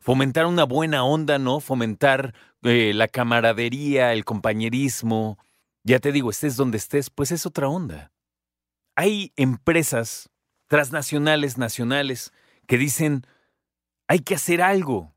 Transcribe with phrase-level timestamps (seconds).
[0.00, 1.60] Fomentar una buena onda, ¿no?
[1.60, 5.38] Fomentar eh, la camaradería, el compañerismo.
[5.84, 8.12] Ya te digo, estés donde estés, pues es otra onda.
[8.96, 10.30] Hay empresas
[10.68, 12.32] transnacionales, nacionales,
[12.66, 13.26] que dicen,
[14.08, 15.14] hay que hacer algo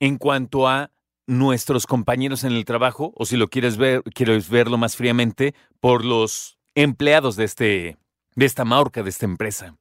[0.00, 0.90] en cuanto a
[1.26, 6.04] nuestros compañeros en el trabajo, o si lo quieres ver, quieres verlo más fríamente, por
[6.04, 7.96] los empleados de, este,
[8.34, 9.76] de esta marca, de esta empresa.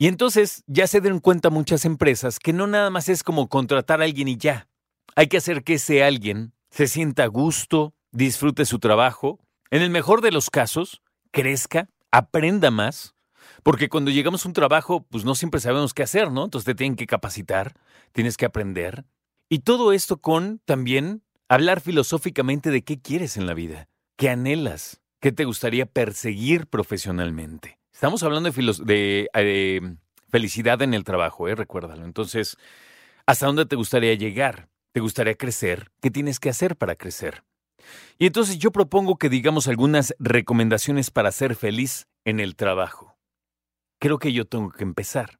[0.00, 4.00] Y entonces ya se den cuenta muchas empresas que no nada más es como contratar
[4.00, 4.66] a alguien y ya.
[5.14, 9.40] Hay que hacer que ese alguien se sienta a gusto, disfrute su trabajo,
[9.70, 11.02] en el mejor de los casos,
[11.32, 13.14] crezca, aprenda más,
[13.62, 16.44] porque cuando llegamos a un trabajo, pues no siempre sabemos qué hacer, ¿no?
[16.44, 17.74] Entonces te tienen que capacitar,
[18.12, 19.04] tienes que aprender,
[19.50, 23.86] y todo esto con también hablar filosóficamente de qué quieres en la vida,
[24.16, 27.79] qué anhelas, qué te gustaría perseguir profesionalmente.
[28.00, 29.80] Estamos hablando de, eh,
[30.30, 31.54] felicidad en el trabajo, ¿eh?
[31.54, 32.06] recuérdalo.
[32.06, 32.56] Entonces,
[33.26, 34.70] ¿hasta dónde te gustaría llegar?
[34.92, 35.90] ¿Te gustaría crecer?
[36.00, 37.44] ¿Qué tienes que hacer para crecer?
[38.16, 43.18] Y entonces yo propongo que digamos algunas recomendaciones para ser feliz en el trabajo.
[43.98, 45.38] Creo que yo tengo que empezar.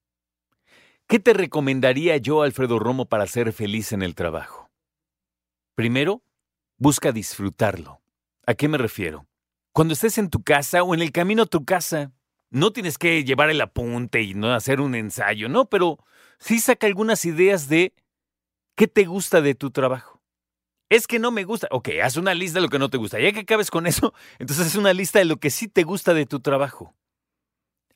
[1.06, 4.68] ¿Qué te recomendaría yo, Alfredo Romo, para ser feliz en el trabajo?
[5.74, 6.22] Primero,
[6.76, 8.02] busca disfrutarlo.
[8.44, 9.26] ¿A qué me refiero?
[9.72, 12.12] Cuando estés en tu casa o en el camino a tu casa,
[12.50, 15.98] no tienes que llevar el apunte y no hacer un ensayo, no, pero
[16.38, 17.94] sí saca algunas ideas de
[18.76, 20.20] qué te gusta de tu trabajo.
[20.88, 21.68] Es que no me gusta.
[21.70, 23.20] Ok, haz una lista de lo que no te gusta.
[23.20, 26.14] Ya que acabes con eso, entonces haz una lista de lo que sí te gusta
[26.14, 26.94] de tu trabajo.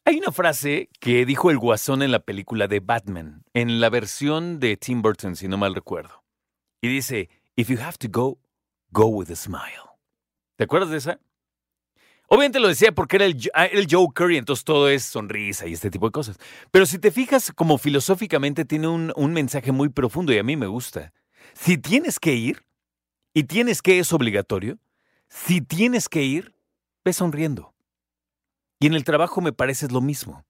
[0.06, 4.60] Hay una frase que dijo el guasón en la película de Batman, en la versión
[4.60, 6.22] de Tim Burton, si no mal recuerdo.
[6.82, 8.38] Y dice, If you have to go,
[8.90, 9.94] go with a smile.
[10.56, 11.20] ¿Te acuerdas de esa?
[12.28, 15.72] Obviamente lo decía porque era el, ah, el Joker y entonces todo es sonrisa y
[15.72, 16.38] este tipo de cosas.
[16.70, 20.56] Pero si te fijas, como filosóficamente tiene un, un mensaje muy profundo y a mí
[20.56, 21.12] me gusta.
[21.52, 22.64] Si tienes que ir,
[23.34, 24.78] y tienes que es obligatorio,
[25.28, 26.54] si tienes que ir,
[27.04, 27.74] ve sonriendo.
[28.78, 30.44] Y en el trabajo me parece lo mismo.